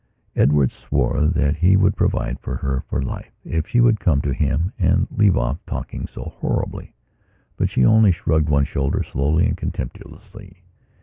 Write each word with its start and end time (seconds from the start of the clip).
Edward 0.35 0.71
swore 0.71 1.27
that 1.27 1.57
he 1.57 1.77
would 1.77 1.95
provide 1.95 2.39
for 2.39 2.55
her 2.55 2.83
for 2.89 3.03
life 3.03 3.31
if 3.45 3.67
she 3.67 3.79
would 3.79 3.99
come 3.99 4.19
to 4.23 4.33
him 4.33 4.73
and 4.79 5.07
leave 5.11 5.37
off 5.37 5.63
talking 5.67 6.07
so 6.07 6.33
horribly; 6.39 6.95
but 7.55 7.69
she 7.69 7.85
only 7.85 8.11
shrugged 8.11 8.49
one 8.49 8.65
shoulder 8.65 9.03
slowly 9.03 9.45
and 9.45 9.57
contemptuously. 9.57 10.63